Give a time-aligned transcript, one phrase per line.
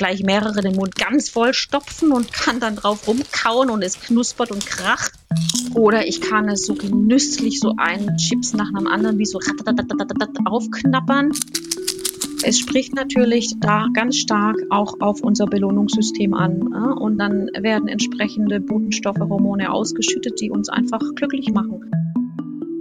[0.00, 4.50] gleich mehrere den Mund ganz voll stopfen und kann dann drauf rumkauen und es knuspert
[4.50, 5.12] und kracht.
[5.74, 9.38] Oder ich kann es so genüsslich so einen Chips nach einem anderen wie so
[10.46, 11.32] aufknappern.
[12.42, 16.72] Es spricht natürlich da ganz stark auch auf unser Belohnungssystem an.
[16.94, 21.90] Und dann werden entsprechende Botenstoffe, Hormone ausgeschüttet, die uns einfach glücklich machen.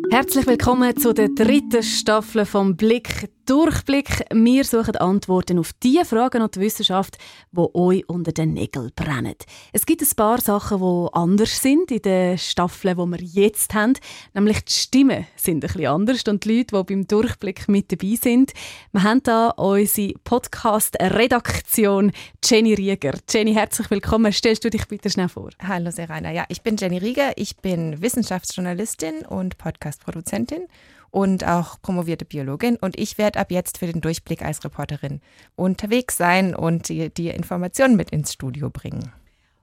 [0.09, 4.25] Herzlich willkommen zu der dritten Staffel vom Blick Durchblick.
[4.31, 7.17] Wir suchen Antworten auf die Fragen und die Wissenschaft,
[7.51, 9.33] die euch unter den Nägeln brennen.
[9.73, 13.93] Es gibt ein paar Sachen, die anders sind in den Staffeln, die wir jetzt haben.
[14.35, 18.19] Nämlich die Stimmen sind ein bisschen anders und die Leute, die beim Durchblick mit dabei
[18.21, 18.53] sind.
[18.91, 22.11] Wir haben hier unsere Podcast-Redaktion
[22.45, 23.17] Jenny Rieger.
[23.27, 24.31] Jenny, herzlich willkommen.
[24.31, 25.49] Stellst du dich bitte schnell vor?
[25.67, 26.31] Hallo Serena.
[26.31, 27.31] Ja, ich bin Jenny Rieger.
[27.35, 30.67] Ich bin Wissenschaftsjournalistin und Podcast-Produzentin
[31.11, 32.77] und auch promovierte Biologin.
[32.77, 35.21] Und ich werde ab jetzt für den Durchblick als Reporterin
[35.55, 39.11] unterwegs sein und die, die Informationen mit ins Studio bringen.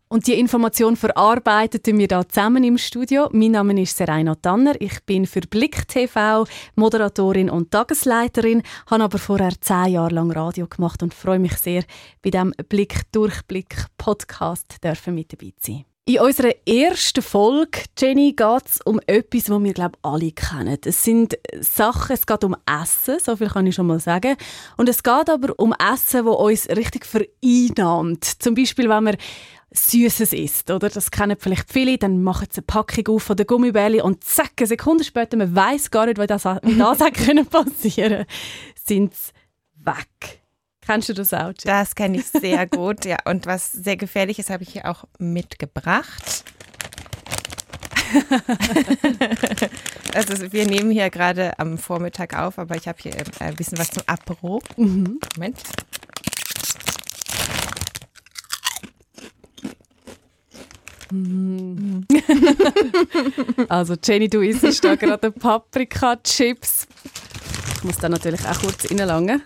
[0.09, 3.29] Und die Information verarbeiten wir da zusammen im Studio.
[3.33, 4.81] Mein Name ist Serena Tanner.
[4.81, 10.69] Ich bin für Blick TV Moderatorin und Tagesleiterin, habe aber vorher zehn Jahre lang Radio
[10.69, 11.83] gemacht und freue mich sehr,
[12.23, 15.96] bei dem Blick Durchblick Podcast dürfen mit dabei zu sein.
[16.09, 20.79] In unserer ersten Folge, Jenny, geht es um etwas, das wir glaube alle kennen.
[20.85, 24.37] Es sind Sachen, es geht um Essen, so viel kann ich schon mal sagen.
[24.77, 28.25] Und es geht aber um Essen, das uns richtig vereinnahmt.
[28.25, 29.17] Zum Beispiel, wenn man
[29.73, 30.91] Süßes isst, oder?
[30.91, 31.99] Das kennen vielleicht viele.
[31.99, 35.57] Dann machen sie eine Packung auf von der Gummibärli und zack, eine Sekunde später, man
[35.57, 36.61] weiß gar nicht, wie das, das
[37.51, 38.27] passieren können,
[38.77, 39.33] sind sie
[39.85, 40.46] weg.
[40.87, 41.53] Kennst du das auch?
[41.65, 43.17] Das kenne ich sehr gut, ja.
[43.25, 46.45] Und was sehr gefährlich ist, habe ich hier auch mitgebracht.
[50.15, 53.91] also wir nehmen hier gerade am Vormittag auf, aber ich habe hier ein bisschen was
[53.91, 54.63] zum Apero.
[54.77, 55.19] Mhm.
[55.35, 55.59] Moment.
[61.11, 62.07] Mhm.
[63.69, 66.87] also Jenny, du isst da gerade Paprika-Chips.
[67.77, 69.43] Ich muss da natürlich auch kurz reinlangen.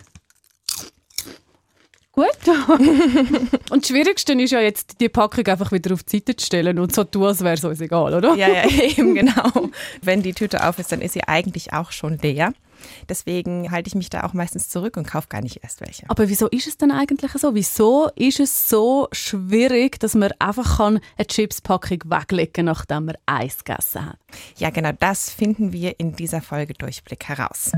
[2.20, 2.54] Gut.
[3.70, 6.78] und das Schwierigste ist ja jetzt, die Packung einfach wieder auf die Seite zu stellen
[6.78, 8.34] und so tun, als wäre es uns egal, oder?
[8.34, 9.70] Ja, ja, eben genau.
[10.02, 12.52] Wenn die Tüte auf ist, dann ist sie eigentlich auch schon leer.
[13.08, 16.08] Deswegen halte ich mich da auch meistens zurück und kaufe gar nicht erst welche.
[16.08, 17.54] Aber wieso ist es denn eigentlich so?
[17.54, 23.16] Wieso ist es so schwierig, dass man einfach kann eine Chipspackung weglegen kann, nachdem man
[23.26, 24.18] Eis gegessen hat?
[24.56, 27.72] Ja, genau das finden wir in dieser Folge Durchblick heraus.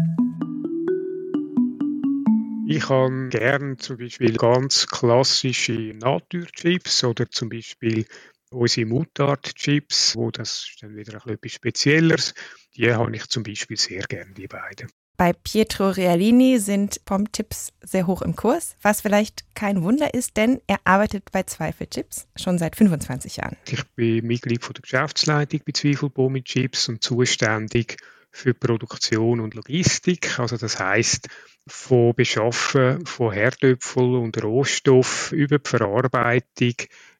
[2.66, 8.06] Ich habe gern zum Beispiel ganz klassische Naturchips oder zum Beispiel
[8.50, 12.34] unsere Mutart-Chips, wo das ist dann wieder etwas Spezielleres.
[12.76, 14.88] Die habe ich zum Beispiel sehr gern, die beiden.
[15.16, 20.60] Bei Pietro Realini sind Pommes-Tipps sehr hoch im Kurs, was vielleicht kein Wunder ist, denn
[20.66, 23.56] er arbeitet bei Zweifel Chips schon seit 25 Jahren.
[23.68, 27.98] Ich bin Mitglied von der Geschäftsleitung bei Zweifel Pommes Chips und zuständig
[28.30, 30.38] für Produktion und Logistik.
[30.38, 31.28] Also das heißt
[31.66, 36.74] von Beschaffen von Herdöpfel und Rohstoff über die Verarbeitung,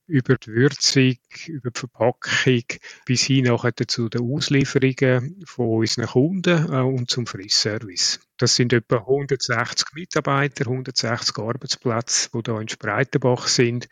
[0.07, 1.17] über die Würzung,
[1.47, 2.65] über die Verpackung
[3.05, 8.21] bis hin nachher zu den Auslieferungen von unseren Kunden äh, und zum Frissservice.
[8.37, 13.89] Das sind etwa 160 Mitarbeiter, 160 Arbeitsplätze, die da in Spreitenbach sind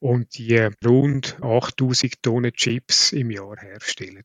[0.00, 4.24] und die rund 8000 Tonnen Chips im Jahr herstellen.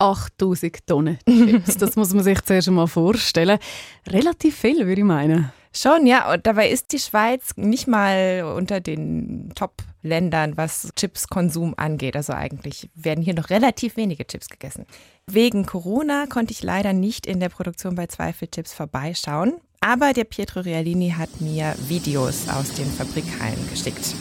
[0.00, 1.76] 8000 Tonnen Chips.
[1.76, 3.58] Das muss man sich zuerst einmal vorstellen.
[4.06, 5.52] Relativ viel, würde ich meinen.
[5.72, 6.32] Schon, ja.
[6.32, 12.16] Und dabei ist die Schweiz nicht mal unter den Top-Ländern, was Chipskonsum angeht.
[12.16, 14.84] Also eigentlich werden hier noch relativ wenige Chips gegessen.
[15.26, 19.54] Wegen Corona konnte ich leider nicht in der Produktion bei Zweifel Chips vorbeischauen.
[19.80, 24.14] Aber der Pietro Realini hat mir Videos aus den Fabrikhallen geschickt.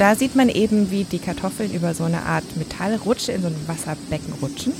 [0.00, 3.68] Da sieht man eben, wie die Kartoffeln über so eine Art Metallrutsche in so einem
[3.68, 4.72] Wasserbecken rutschen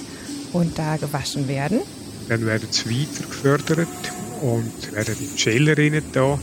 [0.54, 1.80] und da gewaschen werden.
[2.30, 3.88] Dann werden sie weiter gefördert
[4.40, 6.38] und werden in Schellerinnen da.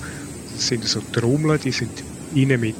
[0.54, 1.90] Das sind so Trommeln, die sind
[2.36, 2.76] innen mit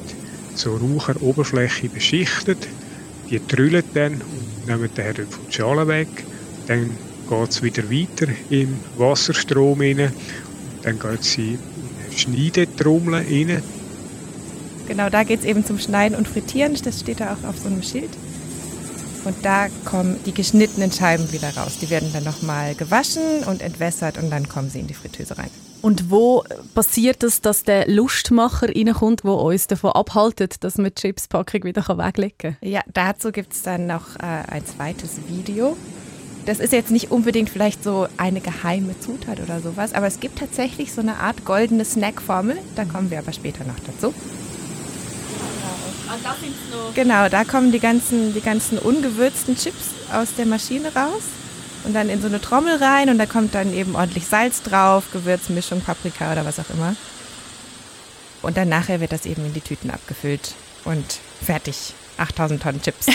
[0.54, 2.68] so raucher Oberfläche beschichtet.
[3.32, 6.10] Die trüllen dann und nehmen den von die Schale weg.
[6.68, 6.92] Dann
[7.28, 10.12] geht es wieder weiter im Wasserstrom rein.
[10.84, 11.60] dann geht sie in
[12.06, 13.64] eine Schneidetrommel rein.
[14.88, 16.76] Genau, da geht es eben zum Schneiden und Frittieren.
[16.84, 18.10] Das steht da auch auf so einem Schild.
[19.26, 21.80] Und da kommen die geschnittenen Scheiben wieder raus.
[21.82, 25.50] Die werden dann nochmal gewaschen und entwässert und dann kommen sie in die Fritteuse rein.
[25.82, 26.44] Und wo
[26.74, 31.86] passiert es, dass der Lustmacher reinkommt, der uns davon abhaltet, dass man die Chipspackung wieder
[31.88, 32.58] weglegen kann?
[32.62, 35.76] Ja, dazu gibt es dann noch äh, ein zweites Video.
[36.46, 40.40] Das ist jetzt nicht unbedingt vielleicht so eine geheime Zutat oder sowas, aber es gibt
[40.40, 42.58] tatsächlich so eine Art goldene Snackformel.
[42.78, 44.14] Da kommen wir aber später noch dazu.
[46.94, 51.24] Genau, da kommen die ganzen, die ganzen ungewürzten Chips aus der Maschine raus
[51.84, 55.06] und dann in so eine Trommel rein und da kommt dann eben ordentlich Salz drauf,
[55.12, 56.96] Gewürzmischung, Paprika oder was auch immer.
[58.42, 60.54] Und dann nachher wird das eben in die Tüten abgefüllt
[60.86, 61.94] und fertig.
[62.18, 63.08] 8000 Tonnen Chips.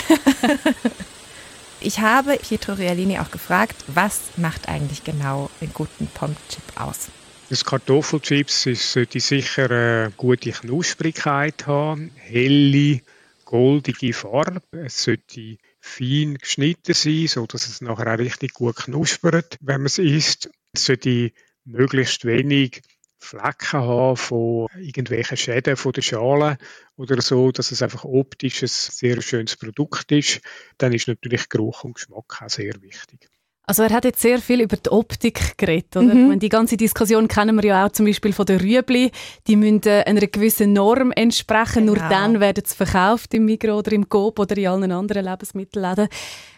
[1.79, 7.09] ich habe Pietro Realini auch gefragt, was macht eigentlich genau einen guten Pommes-Chip aus?
[7.53, 13.01] Das Kartoffelchips sollte sicher eine gute Knusprigkeit haben, helle,
[13.45, 14.63] goldige Farbe.
[14.71, 19.99] Es sollte fein geschnitten sein, sodass es nachher auch richtig gut knuspert, wenn man es
[19.99, 20.49] isst.
[20.71, 21.31] Es sollte
[21.63, 22.81] möglichst wenig
[23.19, 26.57] Flecken haben von irgendwelchen Schäden von der Schale
[26.95, 30.41] oder so, dass es einfach optisch ein sehr schönes Produkt ist,
[30.79, 33.29] dann ist natürlich Geruch und Geschmack auch sehr wichtig.
[33.65, 36.13] Also er hat jetzt sehr viel über die Optik geredet, oder?
[36.13, 36.37] Mhm.
[36.39, 39.11] Die ganze Diskussion kennen wir ja auch zum Beispiel von den Rüebli.
[39.47, 41.93] Die müssen äh, einer gewissen Norm entsprechen, genau.
[41.93, 46.09] nur dann werden sie verkauft im Migros oder im Coop oder in allen anderen Lebensmittelläden.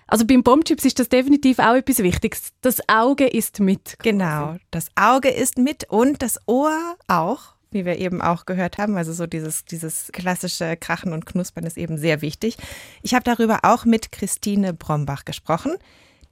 [0.08, 2.50] Also beim Bombchips ist das definitiv auch etwas Wichtiges.
[2.62, 3.98] Das Auge ist mit.
[4.00, 4.10] Quasi.
[4.10, 8.96] Genau, das Auge ist mit und das Ohr auch wie wir eben auch gehört haben.
[8.96, 12.58] Also so dieses, dieses klassische Krachen und Knuspern ist eben sehr wichtig.
[13.02, 15.76] Ich habe darüber auch mit Christine Brombach gesprochen.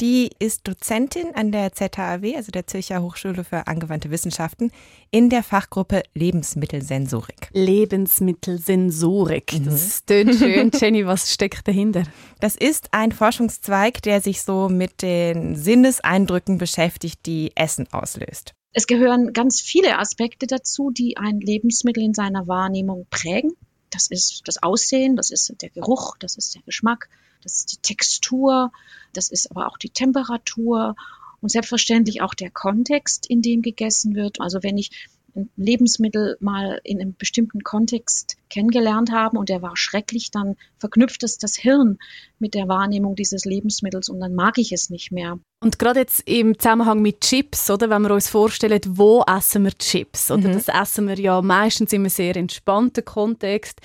[0.03, 4.69] Die ist Dozentin an der ZHAW, also der Zürcher Hochschule für angewandte Wissenschaften,
[5.11, 7.47] in der Fachgruppe Lebensmittelsensorik.
[7.53, 9.53] Lebensmittelsensorik.
[9.53, 9.63] Mhm.
[9.63, 10.71] Das tönt schön.
[10.73, 12.03] Jenny, was steckt dahinter?
[12.41, 18.55] Das ist ein Forschungszweig, der sich so mit den Sinneseindrücken beschäftigt, die Essen auslöst.
[18.73, 23.53] Es gehören ganz viele Aspekte dazu, die ein Lebensmittel in seiner Wahrnehmung prägen.
[23.89, 27.07] Das ist das Aussehen, das ist der Geruch, das ist der Geschmack,
[27.43, 28.71] das ist die Textur,
[29.13, 30.95] das ist aber auch die Temperatur
[31.41, 34.39] und selbstverständlich auch der Kontext, in dem gegessen wird.
[34.39, 39.75] Also wenn ich ein Lebensmittel mal in einem bestimmten Kontext kennengelernt habe und der war
[39.75, 41.97] schrecklich, dann verknüpft es das Hirn
[42.39, 45.39] mit der Wahrnehmung dieses Lebensmittels und dann mag ich es nicht mehr.
[45.59, 49.77] Und gerade jetzt im Zusammenhang mit Chips, oder, wenn wir uns vorstellen, wo essen wir
[49.77, 50.29] Chips?
[50.29, 50.53] Oder mhm.
[50.53, 53.79] das essen wir ja meistens in einem sehr entspannten Kontext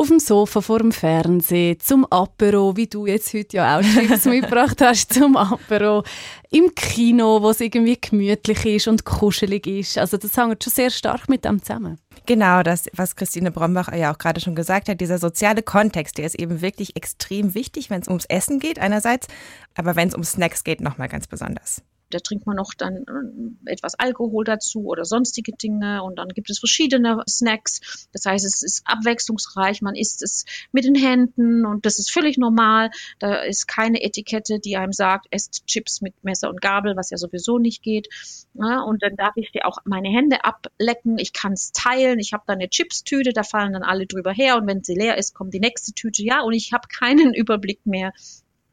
[0.00, 4.24] auf dem Sofa vor dem Fernsehen, zum Apero, wie du jetzt heute ja auch Chips
[4.24, 6.04] mitgebracht hast, zum Apero,
[6.50, 9.98] im Kino, wo es irgendwie gemütlich ist und kuschelig ist.
[9.98, 11.98] Also das hängt schon sehr stark mit dem zusammen.
[12.24, 16.24] Genau, das, was Christine Brombach ja auch gerade schon gesagt hat, dieser soziale Kontext, der
[16.24, 19.26] ist eben wirklich extrem wichtig, wenn es ums Essen geht einerseits,
[19.74, 23.72] aber wenn es um Snacks geht, nochmal ganz besonders da trinkt man noch dann äh,
[23.72, 28.08] etwas Alkohol dazu oder sonstige Dinge und dann gibt es verschiedene Snacks.
[28.12, 32.38] Das heißt, es ist abwechslungsreich, man isst es mit den Händen und das ist völlig
[32.38, 32.90] normal.
[33.18, 37.16] Da ist keine Etikette, die einem sagt, esst Chips mit Messer und Gabel, was ja
[37.16, 38.08] sowieso nicht geht.
[38.54, 42.32] Ja, und dann darf ich dir auch meine Hände ablecken, ich kann es teilen, ich
[42.32, 45.34] habe da eine Chipstüte, da fallen dann alle drüber her und wenn sie leer ist,
[45.34, 46.22] kommt die nächste Tüte.
[46.22, 48.12] Ja, und ich habe keinen Überblick mehr,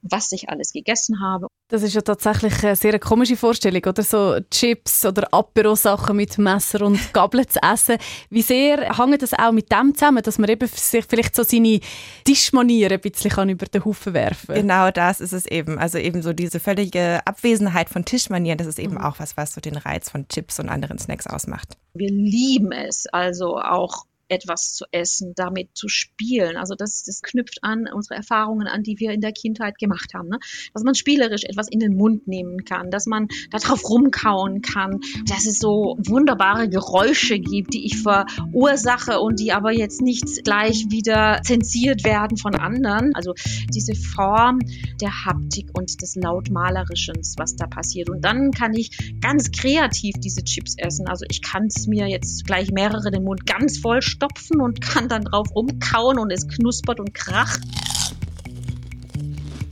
[0.02, 1.48] was ich alles gegessen habe.
[1.70, 4.02] Das ist ja tatsächlich eine sehr komische Vorstellung, oder?
[4.02, 7.98] So Chips oder Apero-Sachen mit Messer und Gabel zu essen.
[8.30, 11.82] Wie sehr hängt das auch mit dem zusammen, dass man eben sich vielleicht so seine
[12.24, 14.56] Tischmanieren ein bisschen über den Haufen werfen kann?
[14.56, 15.78] Genau das ist es eben.
[15.78, 19.02] Also eben so diese völlige Abwesenheit von Tischmanieren, das ist eben mhm.
[19.02, 21.76] auch was, was so den Reiz von Chips und anderen Snacks ausmacht.
[21.94, 26.58] Wir lieben es also auch etwas zu essen, damit zu spielen.
[26.58, 30.30] Also das, das knüpft an unsere Erfahrungen an, die wir in der Kindheit gemacht haben.
[30.30, 30.40] Ne?
[30.74, 35.46] Dass man spielerisch etwas in den Mund nehmen kann, dass man darauf rumkauen kann, dass
[35.46, 41.42] es so wunderbare Geräusche gibt, die ich verursache und die aber jetzt nicht gleich wieder
[41.44, 43.16] zensiert werden von anderen.
[43.16, 43.34] Also
[43.74, 44.60] diese Form
[45.02, 48.10] der Haptik und des Lautmalerischen, was da passiert.
[48.10, 51.08] Und dann kann ich ganz kreativ diese Chips essen.
[51.08, 55.08] Also ich kann es mir jetzt gleich mehrere den Mund ganz voll stopfen und kann
[55.08, 57.62] dann drauf rumkauen und es knuspert und kracht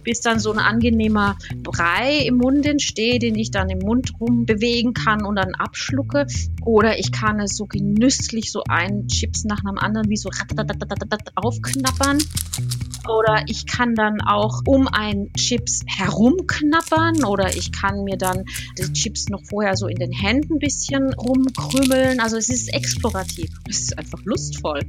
[0.05, 4.93] bis dann so ein angenehmer Brei im Mund entsteht, den ich dann im Mund rumbewegen
[4.93, 6.27] kann und dann abschlucke.
[6.63, 10.29] Oder ich kann es so genüsslich so einen Chips nach einem anderen wie so
[11.35, 12.19] aufknappern.
[13.07, 18.45] Oder ich kann dann auch um ein Chips herumknappern oder ich kann mir dann
[18.77, 22.19] die Chips noch vorher so in den Händen ein bisschen rumkrümmeln.
[22.19, 23.49] Also es ist explorativ.
[23.69, 24.81] Es ist einfach lustvoll.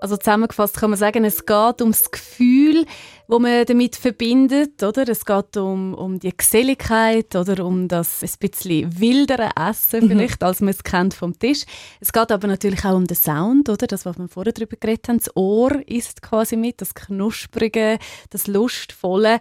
[0.00, 2.84] Also zusammengefasst kann man sagen, es geht um das Gefühl,
[3.28, 5.08] wo man damit verbindet, oder?
[5.08, 10.08] Es geht um, um die Geselligkeit oder um das ein bisschen wildere Essen mhm.
[10.08, 11.64] vielleicht, als man es kennt vom Tisch.
[12.00, 13.86] Es geht aber natürlich auch um den Sound, oder?
[13.86, 15.18] Das, was wir vorher darüber geredet haben.
[15.18, 17.98] Das Ohr ist quasi mit, das Knusprige,
[18.30, 19.40] das Lustvolle.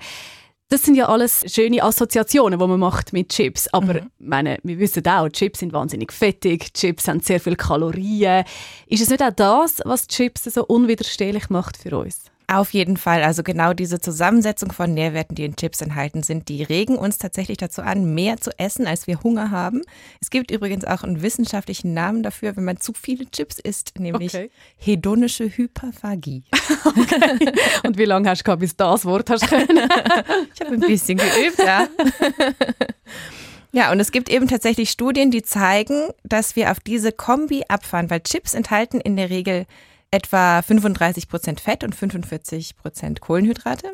[0.70, 3.68] Das sind ja alles schöne Assoziationen, die man macht mit Chips.
[3.68, 4.12] Aber mhm.
[4.18, 8.44] meine, wir wissen auch, Chips sind wahnsinnig fettig, Chips haben sehr viele Kalorien.
[8.88, 12.32] Ist es nicht auch das, was Chips so unwiderstehlich macht für uns?
[12.48, 13.24] Auf jeden Fall.
[13.24, 17.58] Also genau diese Zusammensetzung von Nährwerten, die in Chips enthalten sind, die regen uns tatsächlich
[17.58, 19.82] dazu an, mehr zu essen, als wir Hunger haben.
[20.22, 24.36] Es gibt übrigens auch einen wissenschaftlichen Namen dafür, wenn man zu viele Chips isst, nämlich
[24.36, 24.52] okay.
[24.78, 26.44] hedonische Hyperphagie.
[26.86, 27.52] Okay.
[27.84, 29.68] Und wie lange hast du gehabt, bis das Wort hast können?
[30.54, 31.88] ich habe ein bisschen geübt, ja.
[33.72, 38.10] Ja, und es gibt eben tatsächlich Studien, die zeigen, dass wir auf diese Kombi abfahren,
[38.10, 39.66] weil Chips enthalten in der Regel
[40.16, 43.92] etwa 35 Prozent Fett und 45 Prozent Kohlenhydrate.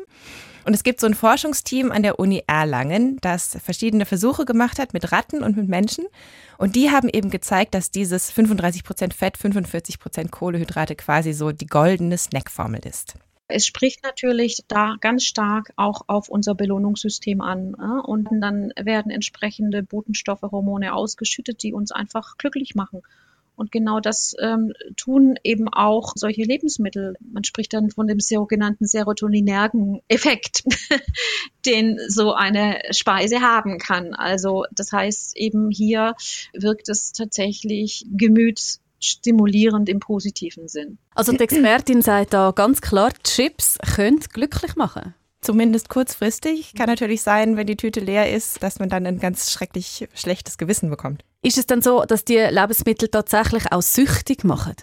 [0.64, 4.94] Und es gibt so ein Forschungsteam an der Uni Erlangen, das verschiedene Versuche gemacht hat
[4.94, 6.04] mit Ratten und mit Menschen.
[6.56, 11.50] Und die haben eben gezeigt, dass dieses 35 Prozent Fett, 45 Prozent Kohlenhydrate quasi so
[11.50, 13.16] die goldene Snackformel ist.
[13.48, 17.74] Es spricht natürlich da ganz stark auch auf unser Belohnungssystem an.
[17.74, 23.02] Und dann werden entsprechende Botenstoffe, Hormone ausgeschüttet, die uns einfach glücklich machen.
[23.62, 27.14] Und genau das ähm, tun eben auch solche Lebensmittel.
[27.20, 30.64] Man spricht dann von dem sogenannten serotoninergen Effekt,
[31.64, 34.14] den so eine Speise haben kann.
[34.14, 36.16] Also das heißt eben hier
[36.52, 40.98] wirkt es tatsächlich gemütsstimulierend im positiven Sinn.
[41.14, 45.14] Also die Expertin sagt da ganz klar, Chips können glücklich machen.
[45.42, 46.74] Zumindest kurzfristig.
[46.74, 50.56] Kann natürlich sein, wenn die Tüte leer ist, dass man dann ein ganz schrecklich schlechtes
[50.56, 51.24] Gewissen bekommt.
[51.42, 54.74] Ist es dann so, dass die Lebensmittel tatsächlich auch süchtig machen?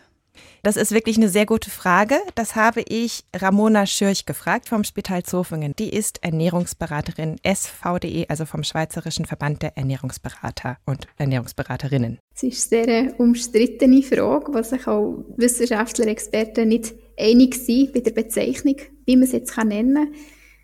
[0.61, 2.15] Das ist wirklich eine sehr gute Frage.
[2.35, 5.73] Das habe ich Ramona Schürch gefragt vom Spital Zofingen.
[5.79, 12.19] Die ist Ernährungsberaterin SVDE, also vom Schweizerischen Verband der Ernährungsberater und Ernährungsberaterinnen.
[12.35, 18.01] Es ist eine sehr umstrittene Frage, was sich auch Wissenschaftler, Experten nicht einig sind bei
[18.01, 18.75] der Bezeichnung,
[19.05, 20.13] wie man es jetzt nennen kann.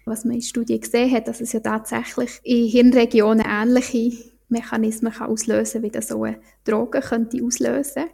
[0.05, 4.11] Was man in Studien gesehen hat, dass es ja tatsächlich in Hirnregionen ähnliche
[4.49, 8.05] Mechanismen kann auslösen wie das so eine Droge könnte auslösen.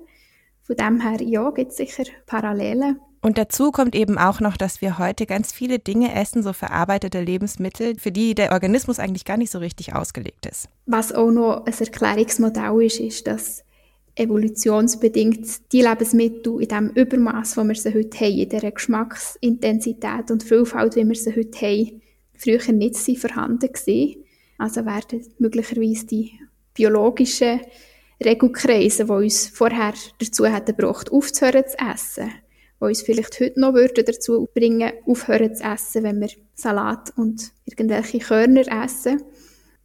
[0.63, 2.99] Von dem her, ja, gibt es sicher Parallelen.
[3.21, 7.21] Und dazu kommt eben auch noch, dass wir heute ganz viele Dinge essen, so verarbeitete
[7.21, 10.69] Lebensmittel, für die der Organismus eigentlich gar nicht so richtig ausgelegt ist.
[10.87, 13.63] Was auch noch ein Erklärungsmodell ist, ist, dass
[14.15, 20.43] evolutionsbedingt die Lebensmittel in dem Übermaß, wo wir sie heute haben, in dieser Geschmacksintensität und
[20.43, 22.01] Vielfalt, wie wir sie heute haben,
[22.37, 24.15] früher nicht so vorhanden waren.
[24.57, 26.31] Also werden möglicherweise die
[26.73, 27.61] biologischen
[28.23, 32.31] Regelkreise, die uns vorher dazu hätten gebracht, aufzuhören zu essen,
[32.79, 37.51] die uns vielleicht heute noch würden dazu bringen, aufhören zu essen, wenn wir Salat und
[37.65, 39.23] irgendwelche Körner essen,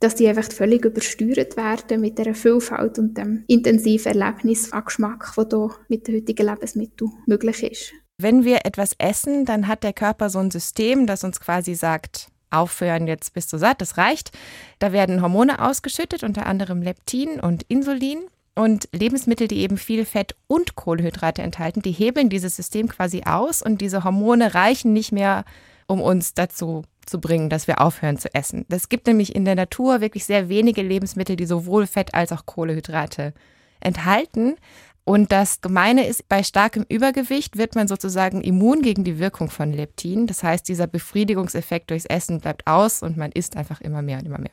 [0.01, 5.33] dass die einfach völlig übersteuert werden mit der Vielfalt und dem intensiven Erlebnis an Geschmack,
[5.37, 7.93] das hier mit den heutigen Lebensmitteln möglich ist.
[8.19, 12.29] Wenn wir etwas essen, dann hat der Körper so ein System, das uns quasi sagt,
[12.51, 14.31] aufhören, jetzt bist du satt, das reicht.
[14.79, 18.21] Da werden Hormone ausgeschüttet, unter anderem Leptin und Insulin.
[18.55, 23.61] Und Lebensmittel, die eben viel Fett und Kohlenhydrate enthalten, die hebeln dieses System quasi aus
[23.61, 25.45] und diese Hormone reichen nicht mehr,
[25.87, 28.67] um uns dazu zu bringen, dass wir aufhören zu essen.
[28.69, 32.47] Es gibt nämlich in der Natur wirklich sehr wenige Lebensmittel, die sowohl Fett als auch
[32.47, 33.33] Kohlehydrate
[33.81, 34.57] enthalten.
[35.05, 39.73] Und das Gemeine ist, bei starkem Übergewicht wird man sozusagen immun gegen die Wirkung von
[39.73, 40.27] Leptin.
[40.27, 44.27] Das heißt, dieser Befriedigungseffekt durchs Essen bleibt aus und man isst einfach immer mehr und
[44.27, 44.51] immer mehr.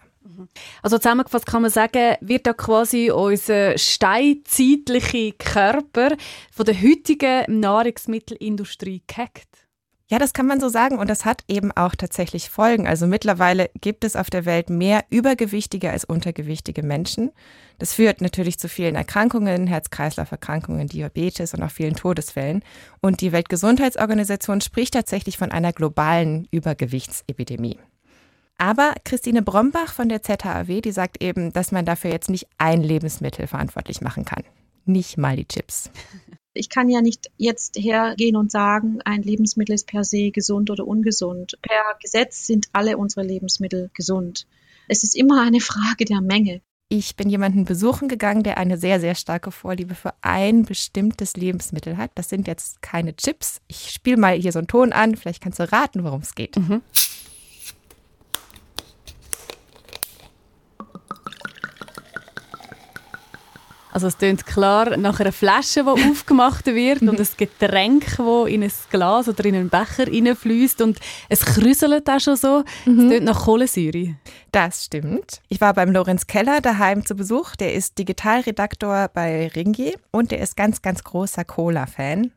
[0.81, 6.15] Also zusammengefasst kann man sagen, wird da quasi unser steinzeitlicher Körper
[6.51, 9.48] von der heutigen Nahrungsmittelindustrie gehackt?
[10.10, 12.88] Ja, das kann man so sagen und das hat eben auch tatsächlich Folgen.
[12.88, 17.31] Also mittlerweile gibt es auf der Welt mehr übergewichtige als untergewichtige Menschen.
[17.79, 22.63] Das führt natürlich zu vielen Erkrankungen, Herz-Kreislauf-Erkrankungen, Diabetes und auch vielen Todesfällen.
[23.01, 27.79] Und die Weltgesundheitsorganisation spricht tatsächlich von einer globalen Übergewichtsepidemie.
[28.57, 32.83] Aber Christine Brombach von der ZHAW, die sagt eben, dass man dafür jetzt nicht ein
[32.83, 34.43] Lebensmittel verantwortlich machen kann.
[34.86, 35.89] Nicht mal die Chips.
[36.53, 40.86] Ich kann ja nicht jetzt hergehen und sagen, ein Lebensmittel ist per se gesund oder
[40.86, 41.57] ungesund.
[41.62, 44.45] Per Gesetz sind alle unsere Lebensmittel gesund.
[44.88, 46.62] Es ist immer eine Frage der Menge.
[46.89, 51.98] Ich bin jemanden besuchen gegangen, der eine sehr, sehr starke Vorliebe für ein bestimmtes Lebensmittel
[51.98, 52.12] hat.
[52.13, 53.62] Das sind jetzt keine Chips.
[53.67, 55.15] Ich spiele mal hier so einen Ton an.
[55.15, 56.55] Vielleicht kannst du raten, worum es geht.
[56.55, 56.83] Mhm.
[64.03, 68.62] Also es klingt klar nach einer Flasche, die aufgemacht wird und ein Getränk, das in
[68.62, 72.65] ein Glas oder in einen Becher reinfließt und es krüselt auch schon so.
[72.83, 73.00] Mhm.
[73.00, 74.15] Es klingt nach Kohlensäure.
[74.51, 75.39] Das stimmt.
[75.48, 77.55] Ich war beim Lorenz Keller daheim zu Besuch.
[77.55, 82.33] Der ist Digitalredaktor bei Ringier und der ist ganz, ganz großer Cola-Fan.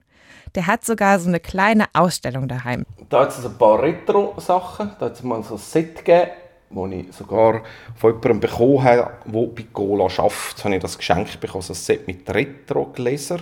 [0.54, 2.86] Der hat sogar so eine kleine Ausstellung daheim.
[3.08, 4.92] Da hat es ein paar Retro-Sachen.
[5.00, 6.30] Da hat es mal so ein Set gegeben,
[6.70, 7.62] das ich sogar
[7.96, 10.64] von jemandem bekommen habe, der bei Cola arbeitet.
[10.64, 13.40] Habe ich das Geschenk bekommen, so ein Set mit Retro-Gläser.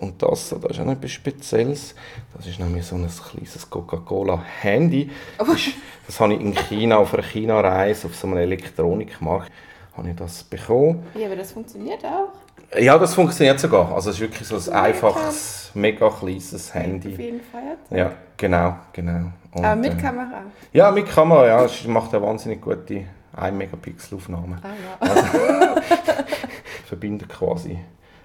[0.00, 1.94] Und das, das ist auch etwas Spezielles.
[2.36, 5.10] Das ist nämlich so ein kleines Coca-Cola-Handy.
[5.38, 5.48] Das,
[6.06, 9.50] das habe ich in China auf einer China-Reise auf so einem Elektronikmarkt
[9.98, 11.04] habe ich das bekommen.
[11.14, 12.78] Ja, aber das funktioniert auch.
[12.78, 13.92] Ja, das funktioniert sogar.
[13.92, 17.12] Also es ist wirklich so ein einfaches, mega kleines Handy.
[17.12, 17.76] Auf jeden Fall.
[17.90, 19.32] Ja, genau, genau.
[19.52, 20.42] Und, Aber mit äh, Kamera.
[20.72, 21.64] Ja, mit Kamera, ja.
[21.64, 23.04] Es macht eine wahnsinnig gute
[23.36, 24.58] 1 Megapixel Aufnahme.
[24.62, 25.74] Ah, ja.
[26.88, 27.78] verbinde quasi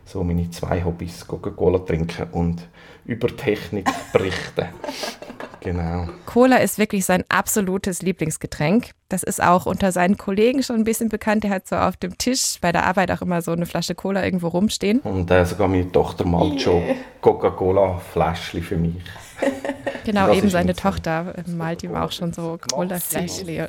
[0.06, 2.68] so meine zwei Hobbys, Coca-Cola trinken und
[3.06, 4.68] über Technik berichten.
[5.64, 6.08] genau.
[6.26, 8.92] Cola ist wirklich sein absolutes Lieblingsgetränk.
[9.10, 11.46] Das ist auch unter seinen Kollegen schon ein bisschen bekannt.
[11.46, 14.24] Er hat so auf dem Tisch bei der Arbeit auch immer so eine Flasche Cola
[14.24, 15.00] irgendwo rumstehen.
[15.00, 16.84] Und äh, sogar meine Tochter malt schon
[17.22, 18.96] Coca-Cola-Fläschchen für mich.
[20.06, 20.74] Genau, eben seine.
[20.74, 23.68] Tochter äh, malt ihm auch schon so Cola-Fläschchen.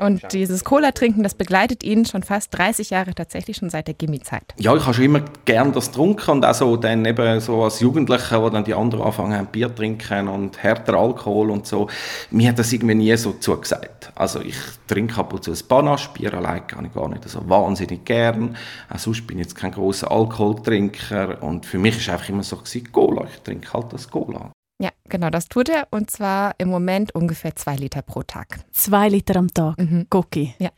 [0.00, 4.54] Und dieses Cola-Trinken, das begleitet ihn schon fast 30 Jahre, tatsächlich schon seit der Gimmi-Zeit.
[4.58, 7.80] Ja, ich habe schon immer gern das getrunken und auch so dann eben so als
[7.80, 11.88] Jugendlicher, wo dann die anderen anfangen haben Bier trinken und härter Alkohol und so.
[12.30, 14.12] Mir hat das irgendwie nie so zugesagt.
[14.14, 17.48] Also ich trinke ab und zu ein Panache, Bier allein kann ich gar nicht so
[17.48, 18.56] wahnsinnig gern.
[18.88, 22.56] Auch sonst bin ich jetzt kein großer Alkoholtrinker und für mich ist einfach immer so
[22.56, 23.26] gewesen, Cola.
[23.32, 24.52] Ich trinke halt das Cola.
[24.80, 25.88] Ja, genau, das tut er.
[25.90, 28.60] Und zwar im Moment ungefähr zwei Liter pro Tag.
[28.72, 29.78] Zwei Liter am Tag.
[29.78, 30.06] Mhm.
[30.10, 30.54] Cookie.
[30.58, 30.70] Ja.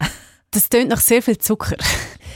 [0.50, 1.76] Das tönt nach sehr viel Zucker.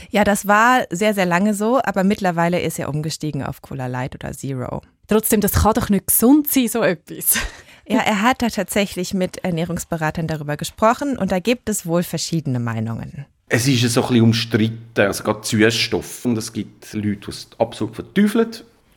[0.09, 4.15] Ja, das war sehr, sehr lange so, aber mittlerweile ist er umgestiegen auf Cola Light
[4.15, 4.81] oder Zero.
[5.07, 7.39] Trotzdem, das kann doch nicht gesund sein, so etwas.
[7.87, 12.59] Ja, er hat da tatsächlich mit Ernährungsberatern darüber gesprochen und da gibt es wohl verschiedene
[12.59, 13.25] Meinungen.
[13.49, 16.25] Es ist so ein bisschen umstritten, also gerade Süßstoffe.
[16.25, 18.49] Und es gibt Leute, die es absolut verteufeln.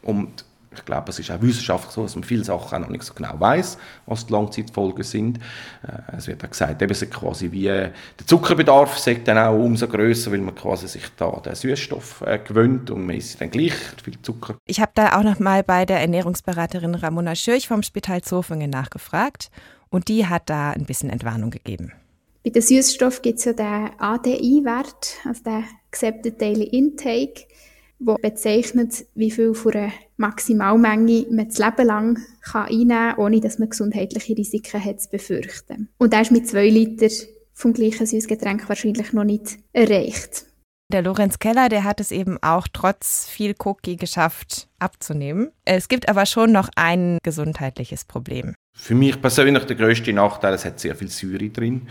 [0.03, 3.03] Und ich glaube, es ist auch wissenschaftlich so, dass man viele Sachen auch noch nicht
[3.03, 5.39] so genau weiß, was die Langzeitfolgen sind.
[5.83, 9.89] Äh, Es wird auch gesagt, eben, quasi wie äh, der Zuckerbedarf sagt dann auch umso
[9.89, 13.51] größer, weil man quasi sich da an den Süßstoff äh, gewöhnt und man isst dann
[13.51, 14.57] gleich viel Zucker.
[14.67, 19.51] Ich habe da auch noch mal bei der Ernährungsberaterin Ramona Schürch vom Spital Zofingen nachgefragt
[19.89, 21.93] und die hat da ein bisschen Entwarnung gegeben.
[22.45, 27.47] Bei den Süßstoffen gibt es ja den ADI-Wert, also den Accepted Daily Intake,
[28.01, 33.41] der bezeichnet, wie viel von einer Maximalmenge man das Leben lang kann einnehmen kann, ohne
[33.41, 35.89] dass man gesundheitliche Risiken hat zu befürchten.
[35.99, 37.09] Und der ist mit zwei Liter
[37.53, 40.47] vom gleichen Süßgetränk wahrscheinlich noch nicht erreicht.
[40.93, 45.53] Der Lorenz Keller, der hat es eben auch trotz viel Cookie geschafft abzunehmen.
[45.65, 48.57] Es gibt aber schon noch ein gesundheitliches Problem.
[48.77, 51.87] Für mich persönlich der grösste Nachteil, es hat sehr viel Säure drin.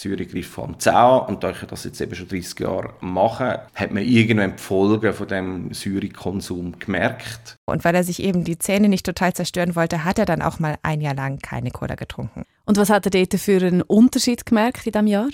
[0.00, 2.94] Säure greift vor allem die Zähne und da ich das jetzt eben schon 30 Jahre
[3.00, 7.56] mache, hat man irgendwann die Folgen von dem Säurekonsum gemerkt.
[7.66, 10.58] Und weil er sich eben die Zähne nicht total zerstören wollte, hat er dann auch
[10.58, 12.44] mal ein Jahr lang keine Cola getrunken.
[12.64, 15.28] Und was hat er dort für einen Unterschied gemerkt in diesem Jahr?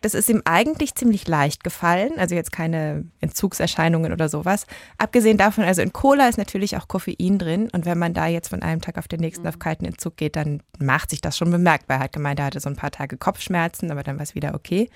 [0.00, 4.66] Das ist ihm eigentlich ziemlich leicht gefallen, also jetzt keine Entzugserscheinungen oder sowas.
[4.96, 8.48] Abgesehen davon, also in Cola ist natürlich auch Koffein drin und wenn man da jetzt
[8.48, 11.50] von einem Tag auf den nächsten auf kalten Entzug geht, dann macht sich das schon
[11.50, 11.98] bemerkbar.
[11.98, 14.54] Er hat gemeint, er hatte so ein paar Tage Kopfschmerzen, aber dann war es wieder
[14.54, 14.88] okay.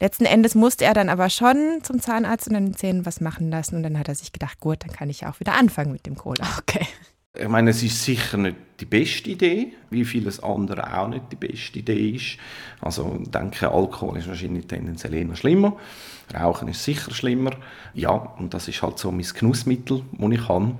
[0.00, 3.76] Letzten Endes musste er dann aber schon zum Zahnarzt und den Zähnen was machen lassen
[3.76, 6.06] und dann hat er sich gedacht, gut, dann kann ich ja auch wieder anfangen mit
[6.06, 6.46] dem Cola.
[6.58, 6.86] Okay.
[7.36, 11.36] Ich meine, es ist sicher nicht die beste Idee, wie vieles andere auch nicht die
[11.36, 12.38] beste Idee ist.
[12.80, 15.76] Also ich denke, Alkohol ist wahrscheinlich tendenziell eher schlimmer.
[16.34, 17.52] Rauchen ist sicher schlimmer.
[17.94, 20.74] Ja, und das ist halt so mein Genussmittel, das ich habe.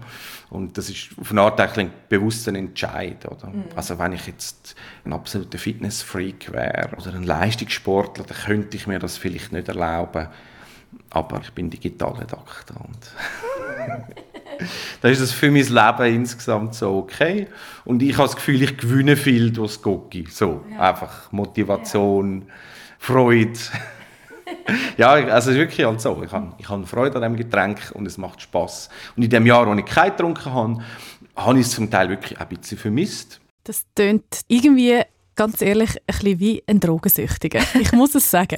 [0.50, 3.26] Und das ist auf eine Art eigentlich ein bewusster Entscheid.
[3.26, 3.52] Oder?
[3.76, 8.98] Also wenn ich jetzt ein absoluter Fitnessfreak wäre oder ein Leistungssportler, dann könnte ich mir
[8.98, 10.28] das vielleicht nicht erlauben.
[11.10, 13.12] Aber ich bin Digitalredakteur und
[15.00, 17.48] dann ist das für mein Leben insgesamt so okay.
[17.84, 20.26] Und ich habe das Gefühl, ich gewinne viel durch das Cookie.
[20.30, 22.46] So, einfach Motivation,
[22.98, 23.58] Freude.
[24.96, 26.22] ja, also es ist wirklich halt so.
[26.24, 28.88] Ich habe, ich habe Freude an dem Getränk und es macht Spaß.
[29.16, 30.78] Und in dem Jahr, wo ich keinen getrunken habe,
[31.36, 33.40] habe ich es zum Teil wirklich ein bisschen vermisst.
[33.64, 35.02] Das tönt irgendwie,
[35.38, 37.60] ganz ehrlich, ein bisschen wie ein Drogensüchtiger.
[37.80, 38.56] Ich muss es sagen.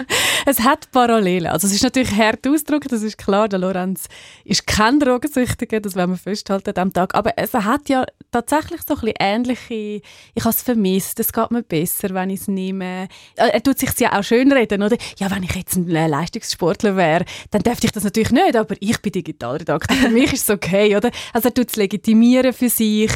[0.46, 1.46] es hat Parallelen.
[1.46, 3.48] Also es ist natürlich hart ausgedrückt, das ist klar.
[3.48, 4.06] Der Lorenz
[4.44, 7.14] ist kein Drogensüchtiger, das werden wir festhalten an diesem Tag.
[7.14, 10.02] Aber es hat ja tatsächlich so ein bisschen ähnliche,
[10.34, 13.04] ich habe es vermisst, es geht mir besser, wenn ich es nehme.
[13.36, 14.96] Äh, Er tut sich ja auch schön reden, oder?
[15.18, 18.74] Ja, wenn ich jetzt ein äh, Leistungssportler wäre, dann dürfte ich das natürlich nicht, aber
[18.80, 19.96] ich bin Digitalredakteur.
[19.96, 21.12] Für mich ist es okay, oder?
[21.32, 23.12] Also er tut es legitimieren für sich.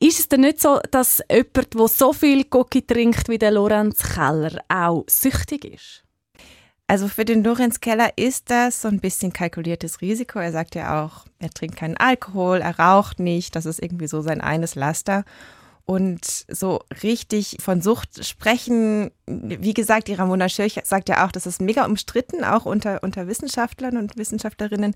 [0.00, 4.02] Ist es denn nicht so, dass jemand, der so viel Cookie trinkt wie der Lorenz
[4.14, 6.04] Keller, auch süchtig ist?
[6.86, 10.40] Also für den Lorenz Keller ist das so ein bisschen kalkuliertes Risiko.
[10.40, 14.22] Er sagt ja auch, er trinkt keinen Alkohol, er raucht nicht, das ist irgendwie so
[14.22, 15.24] sein eines Laster.
[15.84, 21.46] Und so richtig von Sucht sprechen, wie gesagt, die Ramona Schirch sagt ja auch, das
[21.46, 24.94] ist mega umstritten, auch unter, unter Wissenschaftlern und Wissenschaftlerinnen,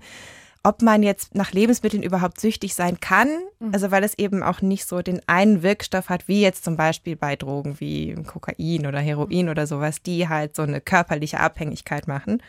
[0.65, 3.29] ob man jetzt nach Lebensmitteln überhaupt süchtig sein kann.
[3.59, 3.71] Mhm.
[3.71, 7.15] Also weil es eben auch nicht so den einen Wirkstoff hat, wie jetzt zum Beispiel
[7.15, 12.41] bei Drogen wie Kokain oder Heroin oder sowas, die halt so eine körperliche Abhängigkeit machen.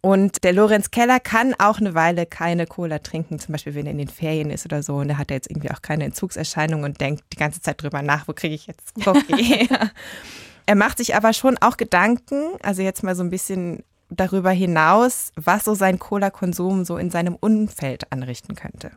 [0.00, 3.92] Und der Lorenz Keller kann auch eine Weile keine Cola trinken, zum Beispiel wenn er
[3.92, 4.96] in den Ferien ist oder so.
[4.96, 8.28] Und er hat jetzt irgendwie auch keine Entzugserscheinung und denkt die ganze Zeit drüber nach,
[8.28, 9.68] wo kriege ich jetzt Kaffee.
[10.66, 13.82] er macht sich aber schon auch Gedanken, also jetzt mal so ein bisschen
[14.16, 18.92] darüber hinaus, was so sein Cola-Konsum so in seinem Umfeld anrichten könnte?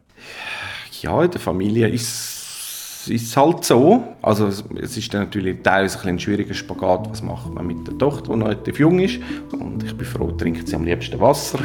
[1.02, 4.04] Ja, in der Familie ist es halt so.
[4.22, 7.98] Also es ist dann natürlich teilweise ein, ein schwieriger Spagat, was macht man mit der
[7.98, 9.20] Tochter, die noch relativ jung ist.
[9.52, 11.60] Und ich bin froh, trinkt sie am liebsten Wasser.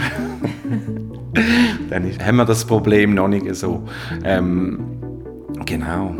[1.90, 3.86] dann ist, haben wir das Problem noch nicht so.
[4.24, 4.80] Ähm,
[5.64, 6.14] genau.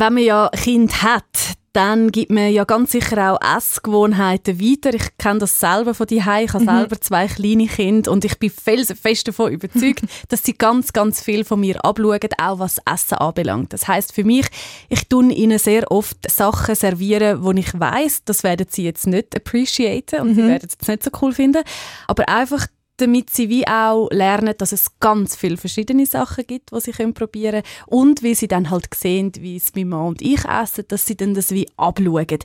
[0.00, 4.92] Wenn man ja Kind hat, dann gibt man ja ganz sicher auch Essgewohnheiten weiter.
[4.94, 6.66] Ich kenne das selber von die Ich habe mhm.
[6.66, 11.44] selber zwei kleine Kinder und ich bin felsenfest davon überzeugt, dass sie ganz, ganz viel
[11.44, 13.72] von mir abschauen, auch was Essen anbelangt.
[13.72, 14.46] Das heißt für mich,
[14.88, 19.36] ich tun ihnen sehr oft Sachen servieren, wo ich weiß, das werden sie jetzt nicht
[19.36, 20.34] appreciaten und mhm.
[20.34, 21.62] sie werden es jetzt nicht so cool finden.
[22.08, 22.66] Aber einfach
[22.98, 27.62] damit sie wie auch lernen, dass es ganz viele verschiedene Sachen gibt, die sie probieren
[27.62, 31.06] können und wie sie dann halt sehen, wie es mein Mann und ich essen, dass
[31.06, 32.38] sie dann das wie abschauen.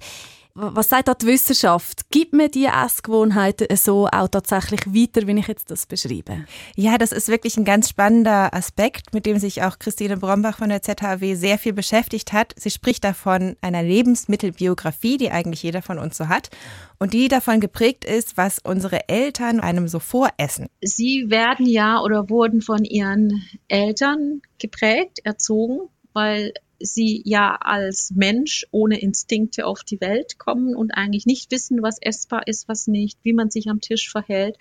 [0.55, 2.11] Was sagt da die Wissenschaft?
[2.11, 6.45] Gibt mir die Essgewohnheiten so auch tatsächlich weiter, wie ich jetzt das beschreibe?
[6.75, 10.69] Ja, das ist wirklich ein ganz spannender Aspekt, mit dem sich auch Christine Brombach von
[10.69, 12.53] der ZHW sehr viel beschäftigt hat.
[12.55, 16.51] Sie spricht davon einer Lebensmittelbiografie, die eigentlich jeder von uns so hat
[16.99, 20.67] und die davon geprägt ist, was unsere Eltern einem so voressen.
[20.81, 26.53] Sie werden ja oder wurden von ihren Eltern geprägt, erzogen, weil
[26.83, 31.97] sie ja als Mensch ohne Instinkte auf die Welt kommen und eigentlich nicht wissen, was
[32.01, 34.57] essbar ist, was nicht, wie man sich am Tisch verhält,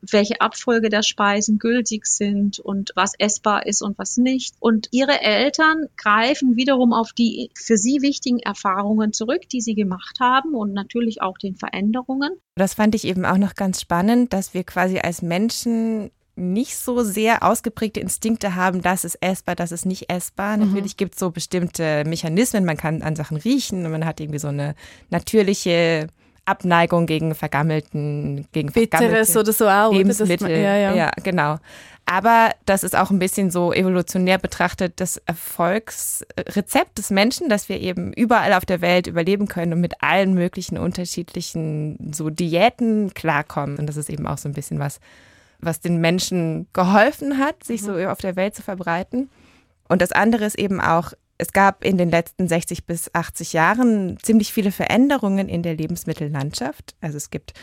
[0.00, 4.54] welche Abfolge der Speisen gültig sind und was essbar ist und was nicht.
[4.60, 10.18] Und ihre Eltern greifen wiederum auf die für sie wichtigen Erfahrungen zurück, die sie gemacht
[10.20, 12.30] haben und natürlich auch den Veränderungen.
[12.54, 17.02] Das fand ich eben auch noch ganz spannend, dass wir quasi als Menschen nicht so
[17.02, 20.56] sehr ausgeprägte Instinkte haben, das ist essbar, das ist nicht essbar.
[20.56, 20.66] Mhm.
[20.66, 24.38] Natürlich gibt es so bestimmte Mechanismen, man kann an Sachen riechen und man hat irgendwie
[24.38, 24.74] so eine
[25.10, 26.08] natürliche
[26.44, 29.92] Abneigung gegen vergammelten, gegen Bitteres oder so auch.
[29.92, 30.48] Lebensmittel.
[30.48, 30.94] Man, ja, ja.
[30.94, 31.58] ja, genau.
[32.06, 37.78] Aber das ist auch ein bisschen so evolutionär betrachtet das Erfolgsrezept des Menschen, dass wir
[37.78, 43.76] eben überall auf der Welt überleben können und mit allen möglichen unterschiedlichen so Diäten klarkommen.
[43.78, 45.00] Und das ist eben auch so ein bisschen was,
[45.60, 47.86] was den Menschen geholfen hat, sich mhm.
[47.86, 49.30] so auf der Welt zu verbreiten.
[49.88, 54.18] Und das andere ist eben auch, es gab in den letzten 60 bis 80 Jahren
[54.22, 56.96] ziemlich viele Veränderungen in der Lebensmittellandschaft.
[57.00, 57.54] Also es gibt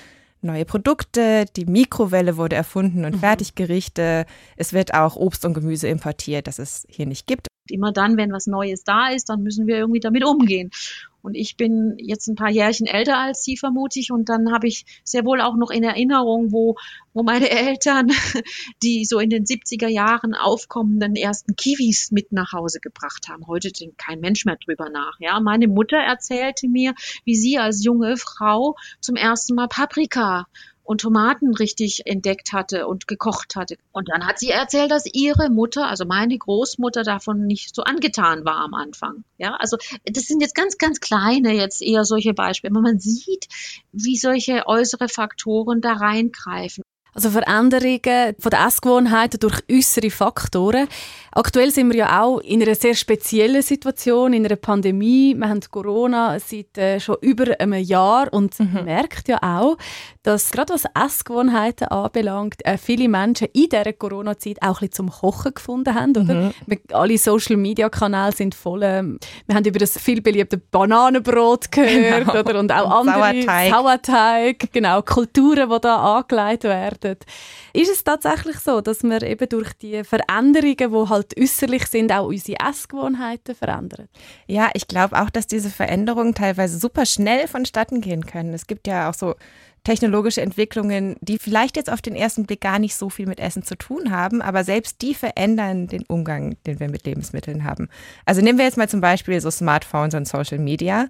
[0.41, 3.19] neue Produkte, die Mikrowelle wurde erfunden und mhm.
[3.19, 4.25] Fertiggerichte.
[4.55, 7.47] Es wird auch Obst und Gemüse importiert, das es hier nicht gibt.
[7.69, 10.69] Immer dann, wenn was Neues da ist, dann müssen wir irgendwie damit umgehen.
[11.25, 14.85] Und ich bin jetzt ein paar Jährchen älter als sie vermutlich und dann habe ich
[15.03, 16.75] sehr wohl auch noch in Erinnerung, wo,
[17.13, 18.09] wo meine Eltern,
[18.83, 23.47] die so in den 70er Jahren aufkommenden ersten Kiwis mit nach Hause gebracht haben.
[23.47, 25.19] Heute denkt kein Mensch mehr drüber nach.
[25.19, 30.45] Ja, meine Mutter erzählte mir, wie sie als junge Frau zum ersten Mal Paprika
[30.85, 33.75] und Tomaten richtig entdeckt hatte und gekocht hatte.
[33.91, 38.45] Und dann hat sie erzählt, dass ihre Mutter, also meine Großmutter, davon nicht so angetan
[38.45, 39.23] war am Anfang.
[39.37, 42.71] Ja, also das sind jetzt ganz, ganz kleine jetzt eher solche Beispiele.
[42.71, 43.47] Aber man sieht,
[43.91, 46.83] wie solche äußere Faktoren da reingreifen.
[47.15, 50.89] Also Veränderungen von der Essgewohnheiten durch äußere Faktoren.
[51.31, 55.33] Aktuell sind wir ja auch in einer sehr speziellen Situation, in einer Pandemie.
[55.33, 58.69] Wir haben Corona seit äh, schon über einem Jahr und mhm.
[58.73, 59.77] man merkt ja auch,
[60.23, 65.11] dass gerade was Essgewohnheiten anbelangt, äh, viele Menschen in dieser Corona-Zeit auch ein bisschen zum
[65.11, 66.11] Kochen gefunden haben.
[66.11, 66.33] Oder?
[66.33, 66.51] Mhm.
[66.67, 68.83] Wir, alle Social-Media-Kanäle sind voll.
[68.83, 69.03] Äh,
[69.45, 72.39] wir haben über das viel beliebte Bananenbrot gehört genau.
[72.39, 72.59] oder?
[72.59, 73.73] und auch und andere Sauerteig.
[73.73, 77.04] Sauerteig, genau, Kulturen, die da angelegt werden.
[77.73, 82.27] Ist es tatsächlich so, dass wir eben durch die Veränderungen, die halt äußerlich sind, auch
[82.27, 84.07] unsere Essgewohnheiten verändern?
[84.47, 88.53] Ja, ich glaube auch, dass diese Veränderungen teilweise super schnell vonstatten gehen können.
[88.53, 89.35] Es gibt ja auch so
[89.85, 93.63] technologische Entwicklungen, die vielleicht jetzt auf den ersten Blick gar nicht so viel mit Essen
[93.63, 97.87] zu tun haben, aber selbst die verändern den Umgang, den wir mit Lebensmitteln haben.
[98.25, 101.07] Also nehmen wir jetzt mal zum Beispiel so Smartphones und Social Media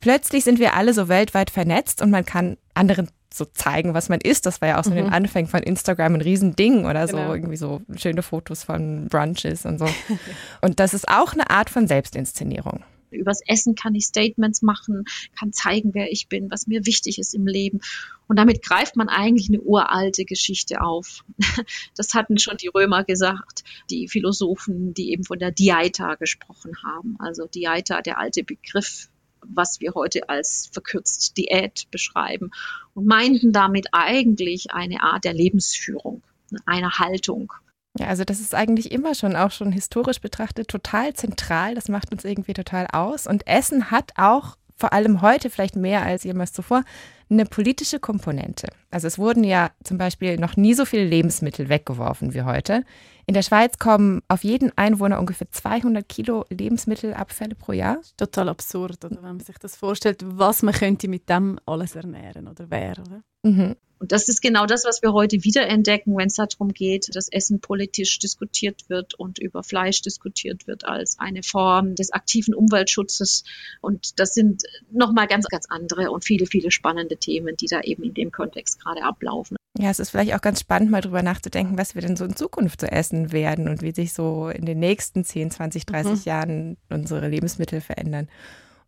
[0.00, 4.20] Plötzlich sind wir alle so weltweit vernetzt und man kann anderen so zeigen, was man
[4.20, 4.46] isst.
[4.46, 4.98] Das war ja auch so mhm.
[4.98, 5.12] in den.
[5.12, 7.28] Anfängen von Instagram ein Riesending oder genau.
[7.28, 9.88] so irgendwie so schöne Fotos von Brunches und so.
[10.62, 12.84] und das ist auch eine Art von Selbstinszenierung.
[13.10, 15.04] Übers Essen kann ich Statements machen,
[15.38, 17.80] kann zeigen, wer ich bin, was mir wichtig ist im Leben.
[18.26, 21.24] Und damit greift man eigentlich eine uralte Geschichte auf.
[21.96, 27.16] Das hatten schon die Römer gesagt, die Philosophen, die eben von der Dieta gesprochen haben.
[27.18, 29.08] Also Dieta, der alte Begriff
[29.54, 32.50] was wir heute als verkürzt Diät beschreiben
[32.94, 36.22] und meinten damit eigentlich eine Art der Lebensführung,
[36.66, 37.52] eine Haltung.
[37.98, 41.74] Ja, also das ist eigentlich immer schon, auch schon historisch betrachtet, total zentral.
[41.74, 43.26] Das macht uns irgendwie total aus.
[43.26, 46.84] Und Essen hat auch, vor allem heute vielleicht mehr als jemals zuvor,
[47.30, 48.68] eine politische Komponente.
[48.90, 52.84] Also es wurden ja zum Beispiel noch nie so viele Lebensmittel weggeworfen wie heute.
[53.28, 58.00] In der Schweiz kommen auf jeden Einwohner ungefähr 200 Kilo Lebensmittelabfälle pro Jahr.
[58.16, 62.48] Total absurd, oder wenn man sich das vorstellt, was man könnte mit dem alles ernähren
[62.48, 63.02] oder wäre.
[63.02, 63.22] Oder?
[63.42, 63.76] Mhm.
[63.98, 67.60] Und das ist genau das, was wir heute wiederentdecken, wenn es darum geht, dass Essen
[67.60, 73.44] politisch diskutiert wird und über Fleisch diskutiert wird als eine Form des aktiven Umweltschutzes.
[73.82, 78.04] Und das sind nochmal ganz, ganz andere und viele, viele spannende Themen, die da eben
[78.04, 79.57] in dem Kontext gerade ablaufen.
[79.78, 82.34] Ja, es ist vielleicht auch ganz spannend, mal drüber nachzudenken, was wir denn so in
[82.34, 86.22] Zukunft zu essen werden und wie sich so in den nächsten 10, 20, 30 mhm.
[86.24, 88.28] Jahren unsere Lebensmittel verändern.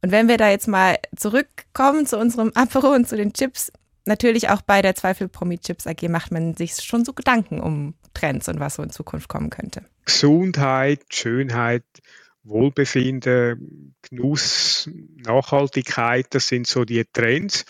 [0.03, 3.71] Und wenn wir da jetzt mal zurückkommen zu unserem Apero und zu den Chips,
[4.05, 7.95] natürlich auch bei der Zweifel Promi Chips AG macht man sich schon so Gedanken um
[8.13, 9.85] Trends und was so in Zukunft kommen könnte.
[10.07, 11.85] Gesundheit, Schönheit,
[12.43, 17.65] Wohlbefinden, Genuss, Nachhaltigkeit, das sind so die Trends.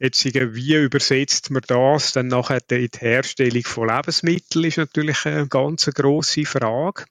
[0.00, 5.48] Jetzt, wie übersetzt man das dann nachher in die Herstellung von Lebensmitteln, ist natürlich eine
[5.48, 7.04] ganz grosse Frage.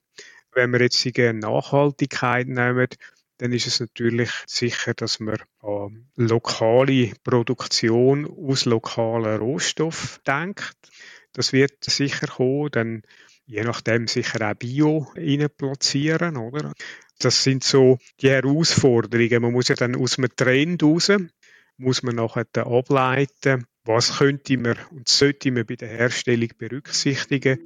[0.52, 2.88] Wenn wir jetzt Nachhaltigkeit nehmen,
[3.36, 10.76] dann ist es natürlich sicher, dass man an lokale Produktion aus lokalen Rohstoffen denkt.
[11.34, 13.02] Das wird sicher kommen, dann
[13.44, 15.12] je nachdem sicher auch Bio
[15.56, 16.72] platzieren, oder?
[17.18, 19.42] Das sind so die Herausforderungen.
[19.42, 21.12] Man muss ja dann aus einem Trend raus,
[21.78, 27.58] muss man nachher ableiten, was könnte man und sollte man bei der Herstellung berücksichtigen.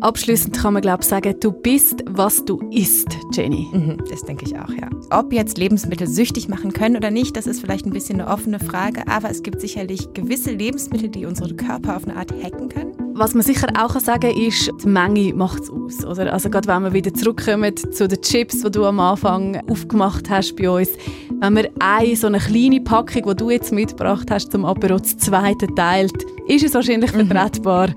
[0.00, 3.66] Abschließend kann man glaube ich sagen, du bist, was du isst, Jenny.
[3.72, 4.88] Mhm, das denke ich auch, ja.
[5.10, 8.60] Ob jetzt Lebensmittel süchtig machen können oder nicht, das ist vielleicht ein bisschen eine offene
[8.60, 13.05] Frage, aber es gibt sicherlich gewisse Lebensmittel, die unsere Körper auf eine Art hacken können.
[13.18, 16.04] Was man sicher auch sagen kann, ist, die Menge macht es aus.
[16.04, 16.34] Oder?
[16.34, 20.54] Also gerade wenn wir wieder zurückkommen zu den Chips, die du am Anfang aufgemacht hast
[20.54, 20.90] bei uns,
[21.40, 25.16] wenn man eine so eine kleine Packung, die du jetzt mitgebracht hast zum Apero, das
[25.16, 27.28] zweite teilt, ist es wahrscheinlich mhm.
[27.28, 27.88] vertretbar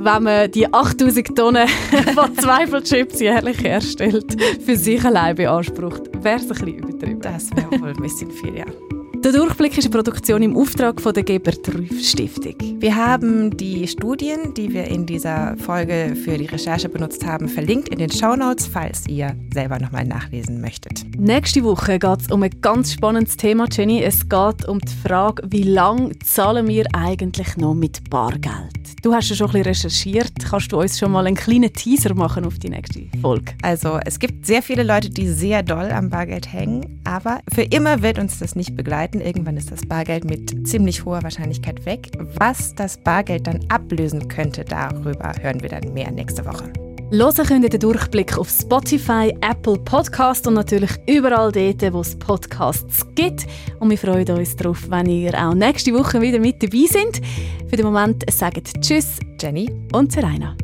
[0.00, 1.68] wenn man die 8000 Tonnen
[2.14, 7.20] von Zweifelchips jährlich herstellt, für sich allein beansprucht, wäre es ein bisschen übertrieben.
[7.20, 8.97] Das wäre wohl ein bisschen viel, ja.
[9.24, 12.54] Der Durchblick ist eine Produktion im Auftrag von der Geber-Trüff-Stiftung.
[12.80, 17.88] Wir haben die Studien, die wir in dieser Folge für die Recherche benutzt haben, verlinkt
[17.88, 21.04] in den Shownotes, falls ihr selber nochmal nachlesen möchtet.
[21.18, 24.02] Nächste Woche geht es um ein ganz spannendes Thema, Jenny.
[24.02, 28.77] Es geht um die Frage, wie lange zahlen wir eigentlich noch mit Bargeld?
[29.02, 30.32] Du hast ja schon ein bisschen recherchiert.
[30.50, 33.52] Kannst du uns schon mal einen kleinen Teaser machen auf die nächste Folge?
[33.62, 38.02] Also, es gibt sehr viele Leute, die sehr doll am Bargeld hängen, aber für immer
[38.02, 39.20] wird uns das nicht begleiten.
[39.20, 42.10] Irgendwann ist das Bargeld mit ziemlich hoher Wahrscheinlichkeit weg.
[42.38, 46.72] Was das Bargeld dann ablösen könnte, darüber hören wir dann mehr nächste Woche.
[47.10, 52.14] Hören könnt ihr den Durchblick auf Spotify, Apple Podcast und natürlich überall dort, wo es
[52.18, 53.46] Podcasts gibt.
[53.80, 57.22] Und wir freuen uns darauf, wenn ihr auch nächste Woche wieder mit dabei seid.
[57.70, 60.54] Für den Moment sagen Tschüss, Jenny und Serena.